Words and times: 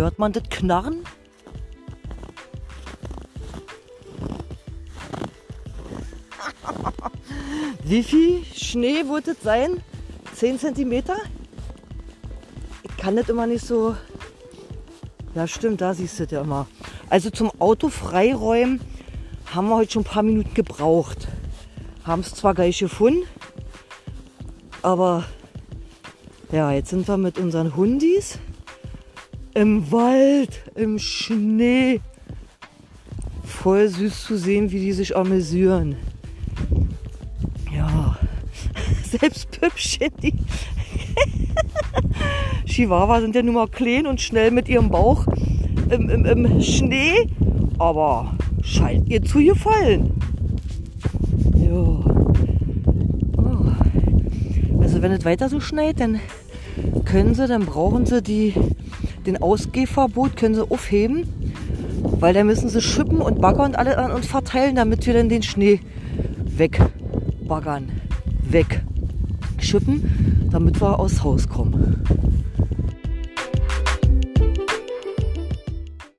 Hört 0.00 0.18
man 0.18 0.32
das 0.32 0.44
Knarren? 0.48 1.04
Wie 7.84 8.02
viel 8.02 8.42
Schnee 8.46 9.06
wird 9.06 9.28
es 9.28 9.42
sein? 9.42 9.82
10 10.36 10.58
cm? 10.58 11.02
Ich 12.82 12.96
kann 12.96 13.14
das 13.14 13.28
immer 13.28 13.46
nicht 13.46 13.66
so. 13.66 13.94
Ja, 15.34 15.46
stimmt, 15.46 15.82
da 15.82 15.92
siehst 15.92 16.18
du 16.18 16.22
das 16.22 16.32
ja 16.32 16.40
immer. 16.40 16.66
Also 17.10 17.28
zum 17.28 17.50
Auto 17.60 17.90
freiräumen 17.90 18.80
haben 19.54 19.68
wir 19.68 19.76
heute 19.76 19.92
schon 19.92 20.02
ein 20.04 20.06
paar 20.06 20.22
Minuten 20.22 20.54
gebraucht. 20.54 21.28
Haben 22.04 22.20
es 22.22 22.34
zwar 22.34 22.54
gleich 22.54 22.78
gefunden, 22.78 23.24
aber 24.80 25.24
ja, 26.50 26.72
jetzt 26.72 26.88
sind 26.88 27.06
wir 27.06 27.18
mit 27.18 27.36
unseren 27.36 27.76
Hundis 27.76 28.38
im 29.54 29.90
Wald, 29.90 30.62
im 30.74 30.98
Schnee. 30.98 32.00
Voll 33.44 33.88
süß 33.88 34.24
zu 34.24 34.36
sehen, 34.36 34.70
wie 34.70 34.80
die 34.80 34.92
sich 34.92 35.16
amüsieren. 35.16 35.96
Ja, 37.74 38.16
selbst 39.04 39.50
Püppchen, 39.50 40.10
die 40.22 40.34
Chihuahua 42.66 43.20
sind 43.20 43.34
ja 43.34 43.42
nun 43.42 43.54
mal 43.54 43.68
klein 43.68 44.06
und 44.06 44.20
schnell 44.20 44.50
mit 44.50 44.68
ihrem 44.68 44.90
Bauch 44.90 45.26
im, 45.90 46.08
im, 46.08 46.24
im 46.24 46.62
Schnee, 46.62 47.28
aber 47.78 48.34
scheint 48.62 49.08
ihr 49.08 49.22
zu 49.22 49.38
gefallen. 49.38 50.12
Ja. 51.54 51.72
Oh. 51.72 52.04
Also 54.80 55.02
wenn 55.02 55.12
es 55.12 55.24
weiter 55.24 55.48
so 55.48 55.60
schneit, 55.60 56.00
dann 56.00 56.20
können 57.04 57.34
sie, 57.34 57.46
dann 57.46 57.66
brauchen 57.66 58.06
sie 58.06 58.22
die, 58.22 58.54
den 59.26 59.42
Ausgehverbot, 59.42 60.36
können 60.36 60.54
sie 60.54 60.70
aufheben, 60.70 61.24
weil 62.02 62.34
dann 62.34 62.46
müssen 62.46 62.68
sie 62.68 62.80
schippen 62.80 63.18
und 63.18 63.40
Bagger 63.40 63.64
und 63.64 63.78
alles 63.78 63.96
an 63.96 64.12
uns 64.12 64.26
verteilen, 64.26 64.76
damit 64.76 65.06
wir 65.06 65.14
dann 65.14 65.28
den 65.28 65.42
Schnee 65.42 65.80
wegbaggern, 66.44 67.88
wegschippen, 68.42 70.48
damit 70.50 70.80
wir 70.80 70.98
aufs 70.98 71.24
Haus 71.24 71.48
kommen. 71.48 72.02